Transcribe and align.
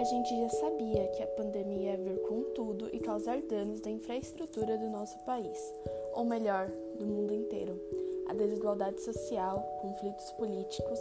A 0.00 0.04
gente 0.04 0.34
já 0.34 0.48
sabia 0.48 1.08
que 1.08 1.22
a 1.22 1.26
pandemia 1.26 1.90
ia 1.90 1.96
vir 1.98 2.22
com 2.22 2.42
tudo 2.54 2.88
e 2.90 2.98
causar 2.98 3.38
danos 3.42 3.82
na 3.82 3.90
infraestrutura 3.90 4.78
do 4.78 4.88
nosso 4.88 5.18
país, 5.26 5.74
ou 6.14 6.24
melhor, 6.24 6.68
do 6.98 7.06
mundo 7.06 7.34
inteiro. 7.34 7.78
A 8.26 8.32
desigualdade 8.32 8.98
social, 9.02 9.60
conflitos 9.82 10.32
políticos, 10.32 10.98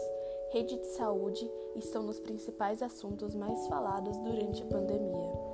rede 0.51 0.75
de 0.75 0.87
saúde 0.87 1.49
estão 1.77 2.03
nos 2.03 2.19
principais 2.19 2.83
assuntos 2.83 3.33
mais 3.35 3.65
falados 3.67 4.17
durante 4.17 4.63
a 4.63 4.65
pandemia. 4.65 5.48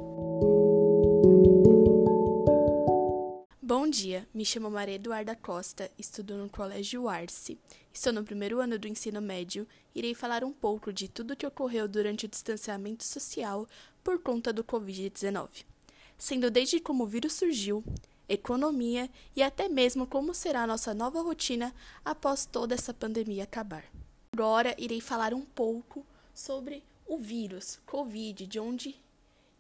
Dia, 3.96 4.28
me 4.34 4.44
chamo 4.44 4.70
Maria 4.70 4.96
Eduarda 4.96 5.34
Costa, 5.38 5.90
estudo 5.98 6.36
no 6.36 6.50
Colégio 6.50 7.08
Arce. 7.08 7.58
Estou 7.94 8.12
no 8.12 8.26
primeiro 8.26 8.60
ano 8.60 8.78
do 8.78 8.90
ensino 8.90 9.22
médio 9.22 9.66
e 9.94 10.00
irei 10.00 10.14
falar 10.14 10.44
um 10.44 10.52
pouco 10.52 10.92
de 10.92 11.08
tudo 11.08 11.32
o 11.32 11.36
que 11.36 11.48
ocorreu 11.48 11.88
durante 11.88 12.26
o 12.26 12.28
distanciamento 12.28 13.06
social 13.06 13.66
por 14.04 14.20
conta 14.20 14.52
do 14.52 14.66
Covid-19, 14.66 15.64
sendo 16.18 16.52
desde 16.52 16.82
como 16.82 17.06
o 17.06 17.08
vírus 17.08 17.34
surgiu, 17.34 17.86
economia 18.28 19.10
e 19.34 19.42
até 19.42 19.70
mesmo 19.70 20.06
como 20.06 20.34
será 20.34 20.64
a 20.64 20.68
nossa 20.68 20.94
nova 20.94 21.22
rotina 21.22 21.74
após 22.04 22.46
toda 22.46 22.76
essa 22.76 22.94
pandemia 22.94 23.46
acabar. 23.46 23.86
Agora 24.34 24.76
irei 24.78 25.00
falar 25.00 25.34
um 25.34 25.46
pouco 25.46 26.06
sobre 26.34 26.84
o 27.08 27.18
vírus 27.18 27.80
Covid, 27.86 28.46
de 28.46 28.60
onde 28.60 28.94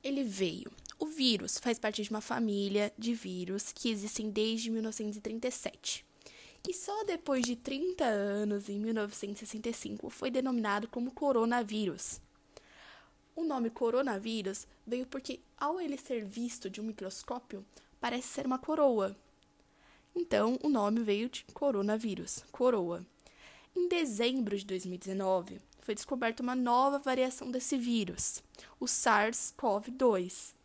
ele 0.03 0.25
veio. 0.25 0.69
O 0.97 1.07
vírus 1.07 1.57
faz 1.57 1.77
parte 1.77 2.01
de 2.01 2.09
uma 2.09 2.21
família 2.21 2.91
de 2.97 3.13
vírus 3.13 3.71
que 3.73 3.89
existem 3.89 4.29
desde 4.29 4.71
1937. 4.71 6.05
E 6.67 6.73
só 6.73 7.03
depois 7.03 7.43
de 7.43 7.55
30 7.55 8.05
anos, 8.05 8.69
em 8.69 8.79
1965, 8.79 10.09
foi 10.09 10.31
denominado 10.31 10.87
como 10.87 11.11
coronavírus. 11.11 12.21
O 13.35 13.43
nome 13.43 13.69
coronavírus 13.69 14.65
veio 14.87 15.05
porque, 15.05 15.41
ao 15.57 15.81
ele 15.81 15.97
ser 15.97 16.23
visto 16.23 16.69
de 16.69 16.79
um 16.79 16.85
microscópio, 16.85 17.65
parece 17.99 18.29
ser 18.29 18.45
uma 18.45 18.57
coroa. 18.57 19.15
Então, 20.15 20.57
o 20.63 20.69
nome 20.69 21.01
veio 21.01 21.27
de 21.27 21.43
coronavírus, 21.53 22.45
coroa. 22.51 23.05
Em 23.75 23.89
dezembro 23.89 24.57
de 24.57 24.65
2019, 24.65 25.61
foi 25.81 25.93
descoberta 25.93 26.41
uma 26.41 26.55
nova 26.55 26.97
variação 26.97 27.51
desse 27.51 27.77
vírus, 27.77 28.41
o 28.79 28.85
SARS-CoV-2 28.85 30.55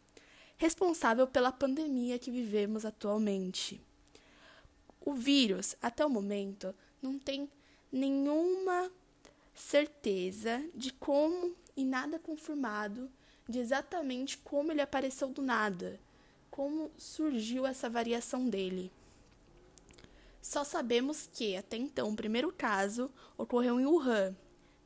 responsável 0.60 1.26
pela 1.26 1.50
pandemia 1.50 2.18
que 2.18 2.30
vivemos 2.30 2.84
atualmente. 2.84 3.80
O 5.00 5.14
vírus, 5.14 5.74
até 5.80 6.04
o 6.04 6.10
momento, 6.10 6.74
não 7.00 7.18
tem 7.18 7.48
nenhuma 7.90 8.92
certeza 9.54 10.62
de 10.74 10.92
como 10.92 11.54
e 11.74 11.82
nada 11.82 12.18
confirmado 12.18 13.10
de 13.48 13.58
exatamente 13.58 14.36
como 14.36 14.70
ele 14.70 14.82
apareceu 14.82 15.30
do 15.30 15.40
nada, 15.40 15.98
como 16.50 16.90
surgiu 16.98 17.66
essa 17.66 17.88
variação 17.88 18.46
dele. 18.46 18.92
Só 20.42 20.62
sabemos 20.62 21.26
que, 21.32 21.56
até 21.56 21.78
então, 21.78 22.10
o 22.10 22.16
primeiro 22.16 22.52
caso 22.52 23.10
ocorreu 23.38 23.80
em 23.80 23.86
Wuhan, 23.86 24.36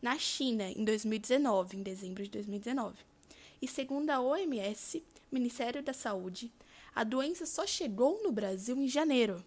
na 0.01 0.17
China, 0.19 0.71
em 0.71 0.85
2019, 0.85 1.79
em 1.79 1.83
dezembro 1.83 2.23
de 2.23 2.31
2019. 2.31 3.14
E 3.61 3.69
segundo 3.69 4.11
a 4.11 4.21
OMS, 4.21 5.05
Ministério 5.31 5.83
da 5.83 5.93
Saúde, 5.93 6.53
a 6.95 7.03
doença 7.03 7.47
só 7.47 7.67
chegou 7.67 8.23
no 8.23 8.31
Brasil 8.31 8.77
em 8.77 8.87
janeiro. 8.87 9.45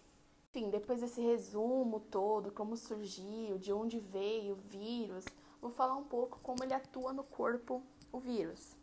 Enfim, 0.50 0.70
depois 0.70 1.00
desse 1.00 1.20
resumo 1.20 2.00
todo, 2.00 2.50
como 2.50 2.76
surgiu, 2.76 3.58
de 3.58 3.72
onde 3.72 3.98
veio 3.98 4.54
o 4.54 4.56
vírus, 4.56 5.24
vou 5.60 5.70
falar 5.70 5.96
um 5.96 6.04
pouco 6.04 6.38
como 6.42 6.64
ele 6.64 6.74
atua 6.74 7.12
no 7.12 7.22
corpo, 7.22 7.82
o 8.12 8.18
vírus. 8.18 8.76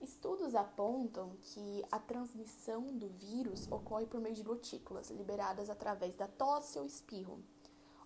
Estudos 0.00 0.54
apontam 0.54 1.32
que 1.42 1.84
a 1.90 1.98
transmissão 1.98 2.82
do 2.96 3.08
vírus 3.08 3.70
ocorre 3.70 4.04
por 4.06 4.20
meio 4.20 4.34
de 4.34 4.42
gotículas 4.42 5.10
liberadas 5.10 5.70
através 5.70 6.14
da 6.16 6.26
tosse 6.26 6.78
ou 6.78 6.84
espirro, 6.84 7.38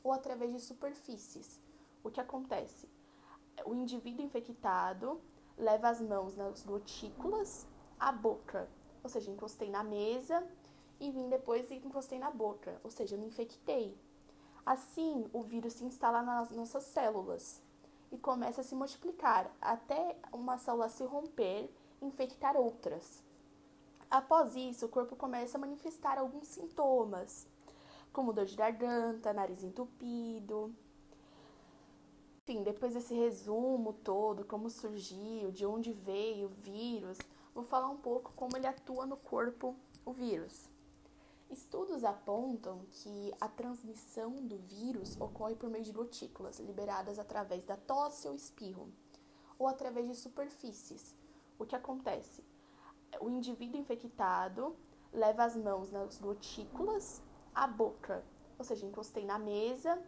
ou 0.05 0.13
através 0.13 0.53
de 0.53 0.61
superfícies. 0.61 1.59
O 2.05 2.11
que 2.11 2.21
acontece? 2.21 2.89
O 3.65 3.75
indivíduo 3.75 4.25
infectado 4.25 5.21
leva 5.57 5.89
as 5.89 6.01
mãos 6.01 6.37
nas 6.37 6.63
gotículas 6.65 7.67
a 7.99 8.13
boca, 8.13 8.69
ou 9.03 9.09
seja, 9.09 9.31
encostei 9.31 9.71
na 9.71 9.83
mesa 9.83 10.47
e 11.01 11.11
vim 11.11 11.29
depois 11.29 11.71
e 11.71 11.75
encostei 11.77 12.19
na 12.19 12.31
boca, 12.31 12.79
ou 12.85 12.91
seja, 12.91 13.17
me 13.17 13.27
infectei. 13.27 13.97
Assim, 14.65 15.29
o 15.33 15.43
vírus 15.43 15.75
se 15.75 15.85
instala 15.85 16.23
nas 16.23 16.51
nossas 16.51 16.85
células 16.85 17.63
e 18.11 18.19
começa 18.19 18.61
a 18.61 18.65
se 18.65 18.75
multiplicar 18.75 19.51
até 19.61 20.17
uma 20.33 20.59
célula 20.59 20.89
se 20.89 21.05
romper 21.05 21.71
e 22.01 22.07
infectar 22.07 22.57
outras. 22.57 23.23
Após 24.11 24.55
isso, 24.55 24.87
o 24.87 24.89
corpo 24.89 25.17
começa 25.17 25.57
a 25.57 25.61
manifestar 25.61 26.19
alguns 26.19 26.49
sintomas, 26.49 27.47
como 28.13 28.33
dor 28.33 28.47
de 28.47 28.57
garganta, 28.57 29.33
nariz 29.33 29.63
entupido. 29.63 30.75
Enfim, 32.49 32.63
depois 32.63 32.95
desse 32.95 33.13
resumo 33.13 33.93
todo, 33.93 34.45
como 34.45 34.71
surgiu, 34.71 35.51
de 35.51 35.67
onde 35.67 35.91
veio 35.91 36.47
o 36.47 36.51
vírus, 36.51 37.19
vou 37.53 37.65
falar 37.65 37.89
um 37.89 37.97
pouco 37.97 38.33
como 38.37 38.57
ele 38.57 38.69
atua 38.69 39.05
no 39.05 39.17
corpo, 39.17 39.75
o 40.05 40.13
vírus. 40.13 40.69
Estudos 41.51 42.05
apontam 42.05 42.87
que 42.93 43.35
a 43.41 43.49
transmissão 43.49 44.31
do 44.47 44.59
vírus 44.59 45.21
ocorre 45.21 45.57
por 45.57 45.69
meio 45.69 45.83
de 45.83 45.91
gotículas 45.91 46.61
liberadas 46.61 47.19
através 47.19 47.65
da 47.65 47.77
tosse 47.77 48.29
ou 48.29 48.37
espirro, 48.37 48.93
ou 49.59 49.67
através 49.67 50.07
de 50.07 50.15
superfícies. 50.15 51.17
O 51.59 51.67
que 51.67 51.75
acontece? 51.75 52.45
O 53.21 53.29
indivíduo 53.29 53.81
infectado 53.81 54.77
leva 55.13 55.43
as 55.43 55.57
mãos 55.57 55.91
nas 55.91 56.17
gotículas 56.21 57.21
à 57.53 57.67
boca, 57.67 58.25
ou 58.57 58.65
seja, 58.65 58.87
encostei 58.87 59.25
na 59.25 59.37
mesa 59.37 60.01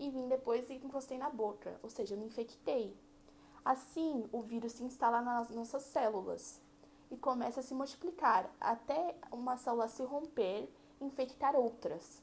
e 0.00 0.10
vim 0.10 0.26
depois 0.26 0.68
e 0.70 0.74
encostei 0.74 1.18
na 1.18 1.28
boca, 1.28 1.78
ou 1.82 1.90
seja, 1.90 2.16
me 2.16 2.24
infectei. 2.24 2.96
Assim, 3.62 4.26
o 4.32 4.40
vírus 4.40 4.72
se 4.72 4.82
instala 4.82 5.20
nas 5.20 5.50
nossas 5.50 5.82
células 5.84 6.58
e 7.10 7.16
começa 7.16 7.60
a 7.60 7.62
se 7.62 7.74
multiplicar 7.74 8.50
até 8.58 9.14
uma 9.30 9.58
célula 9.58 9.88
se 9.88 10.02
romper 10.02 10.72
e 10.98 11.04
infectar 11.04 11.54
outras. 11.54 12.22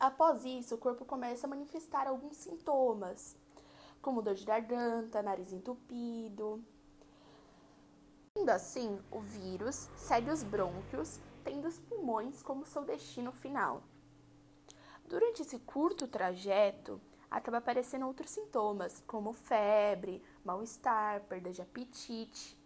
Após 0.00 0.44
isso, 0.44 0.74
o 0.74 0.78
corpo 0.78 1.04
começa 1.04 1.46
a 1.46 1.50
manifestar 1.50 2.08
alguns 2.08 2.36
sintomas, 2.36 3.36
como 4.02 4.22
dor 4.22 4.34
de 4.34 4.44
garganta, 4.44 5.22
nariz 5.22 5.52
entupido. 5.52 6.64
Sendo 8.36 8.50
assim, 8.50 8.98
o 9.12 9.20
vírus 9.20 9.88
segue 9.96 10.30
os 10.30 10.42
brônquios, 10.42 11.20
tendo 11.44 11.68
os 11.68 11.78
pulmões 11.78 12.42
como 12.42 12.66
seu 12.66 12.82
destino 12.82 13.30
final. 13.30 13.82
Durante 15.10 15.42
esse 15.42 15.58
curto 15.58 16.06
trajeto, 16.06 17.00
acaba 17.28 17.56
aparecendo 17.56 18.06
outros 18.06 18.30
sintomas, 18.30 19.02
como 19.08 19.32
febre, 19.32 20.22
mal-estar, 20.44 21.22
perda 21.22 21.50
de 21.50 21.60
apetite, 21.60 22.56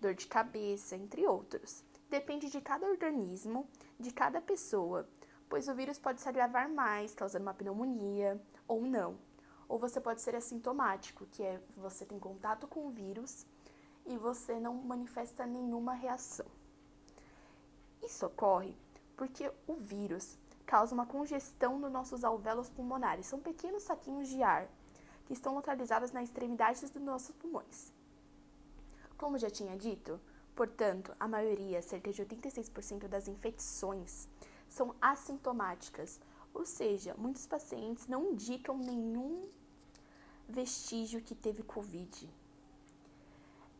dor 0.00 0.12
de 0.12 0.26
cabeça, 0.26 0.96
entre 0.96 1.24
outros. 1.24 1.84
Depende 2.10 2.50
de 2.50 2.60
cada 2.60 2.88
organismo, 2.88 3.68
de 4.00 4.10
cada 4.10 4.40
pessoa, 4.40 5.08
pois 5.48 5.68
o 5.68 5.74
vírus 5.76 5.96
pode 5.96 6.20
se 6.20 6.28
agravar 6.28 6.68
mais, 6.68 7.14
causando 7.14 7.44
uma 7.44 7.54
pneumonia, 7.54 8.42
ou 8.66 8.82
não. 8.82 9.16
Ou 9.68 9.78
você 9.78 10.00
pode 10.00 10.22
ser 10.22 10.34
assintomático, 10.34 11.26
que 11.26 11.44
é 11.44 11.62
você 11.76 12.04
tem 12.04 12.18
contato 12.18 12.66
com 12.66 12.88
o 12.88 12.90
vírus 12.90 13.46
e 14.04 14.16
você 14.16 14.58
não 14.58 14.74
manifesta 14.74 15.46
nenhuma 15.46 15.94
reação. 15.94 16.46
Isso 18.02 18.26
ocorre 18.26 18.76
porque 19.16 19.48
o 19.68 19.74
vírus 19.74 20.36
causa 20.62 20.94
uma 20.94 21.06
congestão 21.06 21.78
nos 21.78 21.92
nossos 21.92 22.24
alvéolos 22.24 22.70
pulmonares. 22.70 23.26
São 23.26 23.40
pequenos 23.40 23.82
saquinhos 23.82 24.28
de 24.28 24.42
ar 24.42 24.68
que 25.26 25.32
estão 25.32 25.54
localizados 25.54 26.12
nas 26.12 26.24
extremidades 26.24 26.90
dos 26.90 27.02
nossos 27.02 27.34
pulmões. 27.36 27.92
Como 29.16 29.38
já 29.38 29.48
tinha 29.50 29.76
dito, 29.76 30.20
portanto, 30.54 31.14
a 31.18 31.28
maioria, 31.28 31.80
cerca 31.80 32.12
de 32.12 32.24
86% 32.24 33.06
das 33.06 33.28
infecções, 33.28 34.28
são 34.68 34.94
assintomáticas, 35.00 36.20
ou 36.52 36.66
seja, 36.66 37.14
muitos 37.16 37.46
pacientes 37.46 38.06
não 38.06 38.32
indicam 38.32 38.76
nenhum 38.76 39.48
vestígio 40.48 41.22
que 41.22 41.34
teve 41.34 41.62
Covid. 41.62 42.28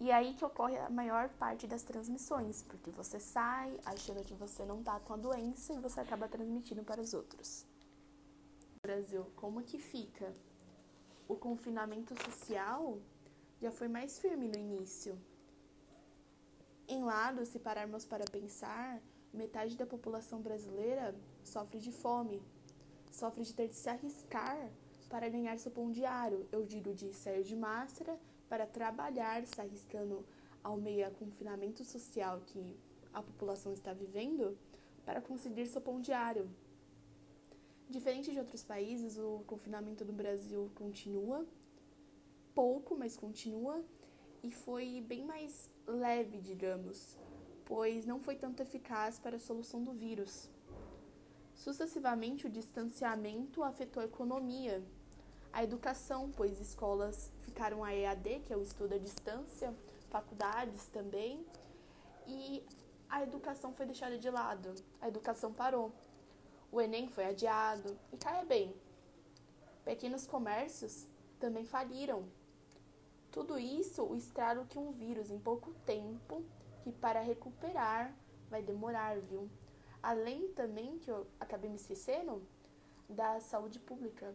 E 0.02 0.10
aí 0.10 0.34
que 0.34 0.44
ocorre 0.44 0.76
a 0.78 0.90
maior 0.90 1.28
parte 1.42 1.64
das 1.64 1.84
transmissões, 1.84 2.60
porque 2.64 2.90
você 2.90 3.20
sai 3.20 3.78
achando 3.84 4.24
que 4.24 4.34
você 4.34 4.64
não 4.64 4.80
está 4.80 4.98
com 4.98 5.12
a 5.12 5.16
doença 5.16 5.72
e 5.72 5.78
você 5.78 6.00
acaba 6.00 6.26
transmitindo 6.26 6.82
para 6.82 7.00
os 7.00 7.14
outros. 7.14 7.64
Brasil, 8.82 9.24
como 9.36 9.62
que 9.62 9.78
fica? 9.78 10.34
O 11.28 11.36
confinamento 11.36 12.20
social 12.24 12.98
já 13.60 13.70
foi 13.70 13.86
mais 13.86 14.18
firme 14.18 14.48
no 14.48 14.58
início, 14.58 15.16
em 16.88 17.04
lado, 17.04 17.46
se 17.46 17.60
pararmos 17.60 18.04
para 18.04 18.24
pensar, 18.24 19.00
metade 19.32 19.76
da 19.76 19.86
população 19.86 20.40
brasileira 20.42 21.14
sofre 21.44 21.78
de 21.78 21.92
fome, 21.92 22.42
sofre 23.12 23.44
de 23.44 23.54
ter 23.54 23.68
de 23.68 23.76
se 23.76 23.88
arriscar 23.88 24.68
para 25.08 25.28
ganhar 25.28 25.56
seu 25.60 25.70
pão 25.70 25.92
diário. 25.92 26.44
Eu 26.50 26.66
digo 26.66 26.92
de 26.92 27.14
sair 27.14 27.44
de 27.44 27.54
máscara 27.54 28.18
para 28.52 28.66
trabalhar, 28.66 29.46
se 29.46 29.58
arriscando 29.58 30.22
ao 30.62 30.76
meio 30.76 31.10
confinamento 31.12 31.82
social 31.82 32.42
que 32.44 32.76
a 33.10 33.22
população 33.22 33.72
está 33.72 33.94
vivendo 33.94 34.58
para 35.06 35.22
conseguir 35.22 35.66
seu 35.66 35.80
pão 35.80 36.02
diário. 36.02 36.50
Diferente 37.88 38.30
de 38.30 38.38
outros 38.38 38.62
países, 38.62 39.16
o 39.16 39.42
confinamento 39.46 40.04
do 40.04 40.12
Brasil 40.12 40.70
continua, 40.74 41.46
pouco, 42.54 42.94
mas 42.94 43.16
continua, 43.16 43.82
e 44.42 44.50
foi 44.50 45.00
bem 45.00 45.24
mais 45.24 45.70
leve, 45.86 46.38
digamos, 46.38 47.16
pois 47.64 48.04
não 48.04 48.20
foi 48.20 48.36
tanto 48.36 48.60
eficaz 48.60 49.18
para 49.18 49.36
a 49.36 49.40
solução 49.40 49.82
do 49.82 49.94
vírus. 49.94 50.50
Sucessivamente, 51.54 52.46
o 52.46 52.50
distanciamento 52.50 53.62
afetou 53.62 54.02
a 54.02 54.06
economia, 54.06 54.84
a 55.52 55.62
educação, 55.62 56.30
pois 56.36 56.60
escolas 56.60 57.30
ficaram 57.40 57.84
a 57.84 57.94
EAD, 57.94 58.40
que 58.40 58.52
é 58.52 58.56
o 58.56 58.62
estudo 58.62 58.94
à 58.94 58.98
distância, 58.98 59.74
faculdades 60.10 60.86
também, 60.86 61.44
e 62.26 62.64
a 63.08 63.22
educação 63.22 63.72
foi 63.74 63.86
deixada 63.86 64.18
de 64.18 64.30
lado, 64.30 64.74
a 65.00 65.08
educação 65.08 65.52
parou. 65.52 65.92
O 66.70 66.80
Enem 66.80 67.08
foi 67.08 67.26
adiado 67.26 67.98
e 68.10 68.16
caia 68.16 68.44
bem. 68.44 68.74
Pequenos 69.84 70.26
comércios 70.26 71.06
também 71.38 71.66
faliram. 71.66 72.24
Tudo 73.30 73.58
isso 73.58 74.02
o 74.02 74.16
estrago 74.16 74.64
que 74.66 74.78
um 74.78 74.92
vírus 74.92 75.30
em 75.30 75.38
pouco 75.38 75.74
tempo, 75.84 76.42
que 76.82 76.90
para 76.92 77.20
recuperar 77.20 78.14
vai 78.48 78.62
demorar, 78.62 79.18
viu? 79.20 79.50
Além 80.02 80.48
também, 80.54 80.98
que 80.98 81.10
eu 81.10 81.26
acabei 81.38 81.68
me 81.68 81.76
esquecendo, 81.76 82.42
da 83.08 83.40
saúde 83.40 83.78
pública, 83.78 84.34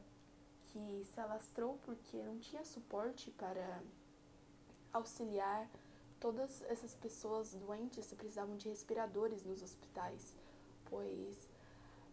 que 0.77 1.05
se 1.05 1.19
alastrou 1.19 1.79
porque 1.83 2.21
não 2.21 2.37
tinha 2.37 2.63
suporte 2.63 3.31
para 3.31 3.81
auxiliar 4.93 5.67
todas 6.19 6.61
essas 6.63 6.93
pessoas 6.93 7.53
doentes 7.53 8.07
que 8.07 8.15
precisavam 8.15 8.55
de 8.55 8.69
respiradores 8.69 9.43
nos 9.43 9.63
hospitais, 9.63 10.35
pois 10.85 11.49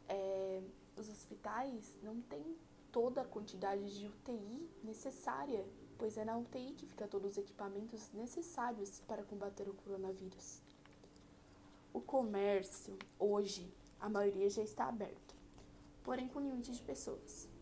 é, 0.08 0.62
os 0.96 1.08
hospitais 1.08 1.94
não 2.02 2.20
têm 2.22 2.56
toda 2.90 3.20
a 3.20 3.24
quantidade 3.24 3.98
de 3.98 4.06
UTI 4.06 4.70
necessária, 4.82 5.66
pois 5.98 6.16
é 6.16 6.24
na 6.24 6.36
UTI 6.36 6.72
que 6.72 6.86
fica 6.86 7.06
todos 7.06 7.32
os 7.32 7.38
equipamentos 7.38 8.10
necessários 8.12 9.00
para 9.00 9.24
combater 9.24 9.68
o 9.68 9.74
coronavírus. 9.74 10.60
O 11.92 12.00
comércio, 12.00 12.98
hoje, 13.18 13.70
a 14.00 14.08
maioria 14.08 14.48
já 14.48 14.62
está 14.62 14.86
aberto, 14.86 15.34
porém 16.02 16.28
com 16.28 16.40
limite 16.40 16.72
de 16.72 16.82
pessoas. 16.82 17.53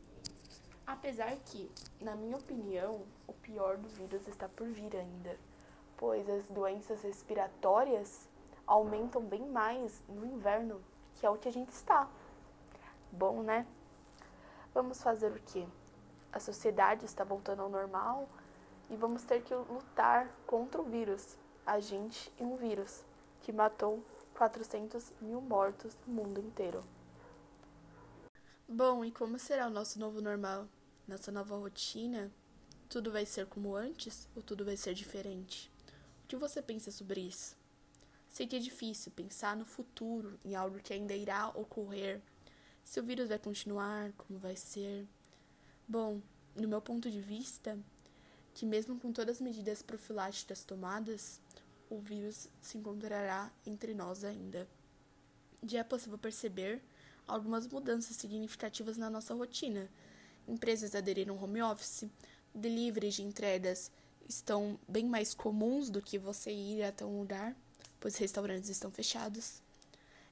Apesar 0.93 1.35
que, 1.47 1.71
na 2.03 2.15
minha 2.15 2.37
opinião, 2.37 3.01
o 3.27 3.33
pior 3.33 3.79
do 3.79 3.89
vírus 3.89 4.29
está 4.29 4.47
por 4.47 4.69
vir 4.69 4.95
ainda, 4.95 5.39
pois 5.97 6.29
as 6.29 6.45
doenças 6.49 7.01
respiratórias 7.01 8.29
aumentam 8.67 9.23
bem 9.23 9.41
mais 9.49 10.03
no 10.07 10.27
inverno, 10.27 10.83
que 11.15 11.25
é 11.25 11.31
o 11.31 11.39
que 11.39 11.49
a 11.49 11.53
gente 11.53 11.71
está. 11.71 12.07
Bom, 13.11 13.43
né? 13.43 13.67
Vamos 14.75 15.03
fazer 15.03 15.33
o 15.33 15.41
quê? 15.41 15.67
A 16.31 16.39
sociedade 16.39 17.07
está 17.07 17.25
voltando 17.25 17.63
ao 17.63 17.71
normal 17.71 18.29
e 18.91 18.95
vamos 18.95 19.23
ter 19.23 19.43
que 19.43 19.55
lutar 19.55 20.29
contra 20.47 20.79
o 20.79 20.85
vírus, 20.85 21.39
a 21.65 21.81
gente 21.81 22.31
e 22.39 22.45
um 22.45 22.57
vírus 22.57 23.03
que 23.41 23.51
matou 23.51 24.05
400 24.35 25.11
mil 25.23 25.41
mortos 25.41 25.97
no 26.07 26.13
mundo 26.13 26.39
inteiro. 26.39 26.85
Bom, 28.69 29.03
e 29.03 29.11
como 29.11 29.39
será 29.39 29.69
o 29.69 29.71
nosso 29.71 29.99
novo 29.99 30.21
normal? 30.21 30.67
Nossa 31.13 31.31
nova 31.31 31.59
rotina? 31.59 32.33
Tudo 32.89 33.13
vai 33.13 33.27
ser 33.27 33.45
como 33.45 33.77
antes 33.77 34.27
ou 34.35 34.43
tudo 34.43 34.65
vai 34.65 34.79
ser 34.79 34.95
diferente? 34.95 35.71
O 36.25 36.27
que 36.27 36.37
você 36.37 36.63
pensa 36.63 36.91
sobre 36.91 37.21
isso? 37.21 37.55
Sei 38.31 38.47
que 38.47 38.57
é 38.57 38.59
difícil 38.59 39.13
pensar 39.13 39.55
no 39.55 39.67
futuro, 39.67 40.41
em 40.43 40.55
algo 40.55 40.79
que 40.79 40.95
ainda 40.95 41.15
irá 41.15 41.49
ocorrer. 41.49 42.23
Se 42.83 42.99
o 42.99 43.03
vírus 43.03 43.29
vai 43.29 43.39
continuar, 43.39 44.11
como 44.13 44.39
vai 44.39 44.57
ser. 44.57 45.07
Bom, 45.87 46.23
no 46.57 46.67
meu 46.67 46.81
ponto 46.81 47.11
de 47.11 47.21
vista, 47.21 47.79
que 48.55 48.65
mesmo 48.65 48.99
com 48.99 49.13
todas 49.13 49.37
as 49.37 49.43
medidas 49.43 49.83
profiláticas 49.83 50.65
tomadas, 50.65 51.39
o 51.91 51.99
vírus 51.99 52.49
se 52.63 52.79
encontrará 52.79 53.53
entre 53.67 53.93
nós 53.93 54.25
ainda. 54.25 54.67
Já 55.63 55.81
é 55.81 55.85
possível 55.85 56.17
perceber 56.17 56.81
algumas 57.29 57.67
mudanças 57.67 58.17
significativas 58.17 58.97
na 58.97 59.11
nossa 59.11 59.35
rotina. 59.35 59.91
Empresas 60.47 60.95
aderiram 60.95 61.37
ao 61.37 61.45
home 61.45 61.63
office, 61.63 62.05
deliveries 62.55 63.15
de 63.15 63.23
entregas 63.23 63.91
estão 64.29 64.79
bem 64.89 65.07
mais 65.07 65.35
comuns 65.35 65.91
do 65.91 66.01
que 66.01 66.19
você 66.19 66.51
ir 66.51 66.83
até 66.83 67.05
um 67.05 67.21
lugar, 67.21 67.57
pois 68.01 68.17
restaurantes 68.17 68.71
estão 68.71 68.91
fechados. 68.91 69.61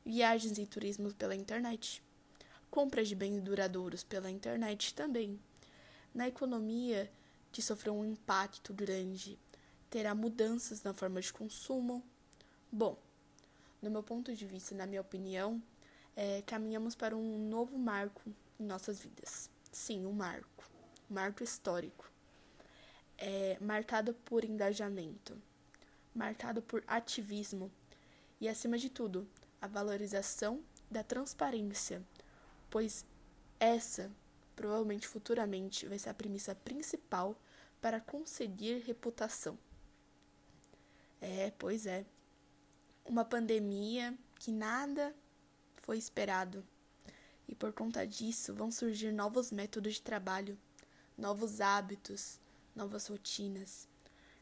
Viagens 0.04 0.58
e 0.58 0.66
turismo 0.66 1.12
pela 1.14 1.36
internet. 1.36 2.02
Compras 2.70 3.08
de 3.08 3.14
bens 3.14 3.40
duradouros 3.42 4.02
pela 4.02 4.30
internet 4.30 4.94
também. 4.94 5.38
Na 6.14 6.28
economia, 6.28 7.10
que 7.52 7.60
sofreu 7.60 7.94
um 7.94 8.04
impacto 8.04 8.72
grande 8.72 9.38
terá 9.90 10.14
mudanças 10.14 10.82
na 10.82 10.94
forma 10.94 11.20
de 11.20 11.32
consumo. 11.32 12.02
Bom, 12.70 12.96
no 13.82 13.90
meu 13.90 14.02
ponto 14.02 14.34
de 14.34 14.46
vista, 14.46 14.74
na 14.74 14.86
minha 14.86 15.00
opinião, 15.00 15.60
é, 16.16 16.42
caminhamos 16.42 16.94
para 16.94 17.16
um 17.16 17.48
novo 17.48 17.76
marco 17.76 18.22
em 18.58 18.64
nossas 18.64 19.00
vidas. 19.00 19.50
Sim, 19.72 20.04
um 20.04 20.12
marco, 20.12 20.68
marco 21.08 21.44
histórico, 21.44 22.10
é, 23.16 23.56
marcado 23.60 24.14
por 24.14 24.44
engajamento, 24.44 25.40
marcado 26.14 26.60
por 26.60 26.82
ativismo 26.86 27.70
e, 28.40 28.48
acima 28.48 28.76
de 28.76 28.90
tudo, 28.90 29.28
a 29.60 29.68
valorização 29.68 30.60
da 30.90 31.04
transparência, 31.04 32.02
pois 32.68 33.04
essa, 33.60 34.10
provavelmente 34.56 35.06
futuramente, 35.06 35.86
vai 35.86 35.98
ser 35.98 36.10
a 36.10 36.14
premissa 36.14 36.54
principal 36.54 37.36
para 37.80 38.00
conseguir 38.00 38.78
reputação. 38.80 39.56
É, 41.20 41.52
pois 41.58 41.86
é. 41.86 42.04
Uma 43.04 43.24
pandemia 43.24 44.16
que 44.36 44.50
nada 44.50 45.14
foi 45.76 45.98
esperado. 45.98 46.64
E 47.50 47.54
por 47.56 47.72
conta 47.72 48.06
disso 48.06 48.54
vão 48.54 48.70
surgir 48.70 49.10
novos 49.10 49.50
métodos 49.50 49.94
de 49.94 50.02
trabalho, 50.02 50.56
novos 51.18 51.60
hábitos, 51.60 52.38
novas 52.76 53.08
rotinas. 53.08 53.88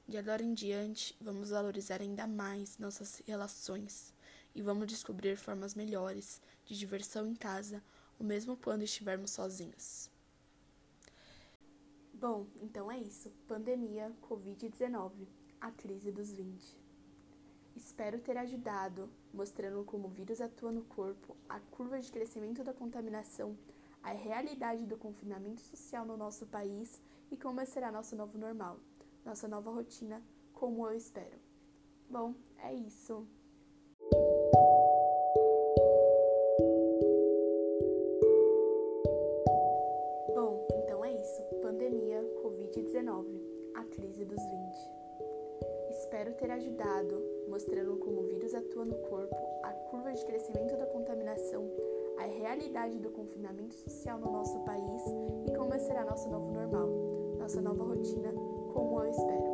De 0.07 0.19
agora 0.19 0.43
em 0.43 0.53
diante, 0.53 1.17
vamos 1.19 1.49
valorizar 1.49 2.03
ainda 2.03 2.27
mais 2.27 2.77
nossas 2.77 3.23
relações 3.27 4.13
e 4.55 4.61
vamos 4.61 4.87
descobrir 4.87 5.39
formas 5.39 5.75
melhores 5.75 6.39
de 6.67 6.79
diversão 6.79 7.27
em 7.27 7.35
casa, 7.35 7.83
ou 8.19 8.27
mesmo 8.27 8.59
quando 8.59 8.83
estivermos 8.83 9.31
sozinhos. 9.31 10.11
Bom, 12.13 12.47
então 12.61 12.93
é 12.93 12.99
isso. 12.99 13.31
Pandemia 13.47 14.13
Covid-19 14.29 15.13
a 15.63 15.71
crise 15.71 16.13
dos 16.13 16.31
20. 16.31 16.77
Espero 17.77 18.21
ter 18.21 18.37
ajudado, 18.37 19.09
mostrando 19.33 19.85
como 19.85 20.09
o 20.09 20.11
vírus 20.11 20.41
atua 20.41 20.73
no 20.73 20.85
corpo, 20.85 21.37
a 21.49 21.61
curva 21.61 22.01
de 22.01 22.11
crescimento 22.11 22.65
da 22.65 22.73
contaminação, 22.73 23.57
a 24.03 24.13
realidade 24.13 24.87
do 24.87 24.97
confinamento 24.97 25.61
social 25.61 26.05
no 26.05 26.17
nosso 26.17 26.47
país 26.47 27.01
e 27.31 27.37
como 27.37 27.65
será 27.67 27.93
nosso 27.93 28.17
novo 28.17 28.39
normal, 28.39 28.79
nossa 29.25 29.47
nova 29.47 29.71
rotina, 29.71 30.23
como 30.53 30.87
eu 30.87 30.97
espero. 30.97 31.39
Bom, 32.09 32.35
é 32.59 32.75
isso. 32.75 33.27
Bom, 40.35 40.67
então 40.83 41.05
é 41.05 41.13
isso. 41.13 41.43
Pandemia 41.61 42.23
Covid-19, 42.43 43.27
a 43.75 43.85
crise 43.85 44.25
dos 44.25 44.43
20. 44.43 44.98
Espero 46.09 46.33
ter 46.37 46.51
ajudado, 46.51 47.23
mostrando 47.51 47.99
como 47.99 48.23
o 48.23 48.27
vírus 48.29 48.55
atua 48.55 48.83
no 48.83 48.95
corpo, 48.95 49.37
a 49.63 49.71
curva 49.91 50.11
de 50.11 50.25
crescimento 50.25 50.75
da 50.75 50.87
contaminação, 50.87 51.71
a 52.17 52.23
realidade 52.23 52.99
do 52.99 53.11
confinamento 53.11 53.75
social 53.75 54.19
no 54.19 54.33
nosso 54.33 54.59
país 54.61 55.03
e 55.47 55.55
como 55.55 55.79
será 55.79 56.07
nosso 56.07 56.31
novo 56.31 56.51
normal, 56.51 56.89
nossa 57.39 57.61
nova 57.61 57.85
rotina, 57.85 58.33
como 58.73 59.03
eu 59.03 59.11
espero. 59.11 59.48